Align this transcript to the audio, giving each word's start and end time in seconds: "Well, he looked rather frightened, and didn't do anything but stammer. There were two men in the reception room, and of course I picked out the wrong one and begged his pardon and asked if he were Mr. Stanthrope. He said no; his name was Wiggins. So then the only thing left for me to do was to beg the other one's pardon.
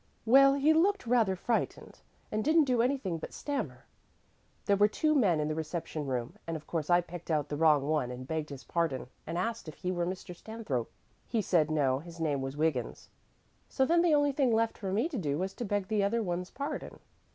"Well, 0.25 0.55
he 0.55 0.73
looked 0.73 1.05
rather 1.05 1.35
frightened, 1.35 1.99
and 2.31 2.43
didn't 2.43 2.63
do 2.63 2.81
anything 2.81 3.19
but 3.19 3.33
stammer. 3.35 3.85
There 4.65 4.75
were 4.75 4.87
two 4.87 5.13
men 5.13 5.39
in 5.39 5.47
the 5.47 5.53
reception 5.53 6.07
room, 6.07 6.37
and 6.47 6.57
of 6.57 6.65
course 6.65 6.89
I 6.89 7.01
picked 7.01 7.29
out 7.29 7.49
the 7.49 7.55
wrong 7.55 7.87
one 7.87 8.09
and 8.09 8.27
begged 8.27 8.49
his 8.49 8.63
pardon 8.63 9.09
and 9.27 9.37
asked 9.37 9.67
if 9.67 9.75
he 9.75 9.91
were 9.91 10.07
Mr. 10.07 10.35
Stanthrope. 10.35 10.91
He 11.27 11.39
said 11.39 11.69
no; 11.69 11.99
his 11.99 12.19
name 12.19 12.41
was 12.41 12.57
Wiggins. 12.57 13.09
So 13.69 13.85
then 13.85 14.01
the 14.01 14.15
only 14.15 14.31
thing 14.31 14.51
left 14.51 14.75
for 14.75 14.91
me 14.91 15.07
to 15.07 15.19
do 15.19 15.37
was 15.37 15.53
to 15.53 15.65
beg 15.65 15.87
the 15.87 16.03
other 16.03 16.23
one's 16.23 16.49
pardon. 16.49 16.97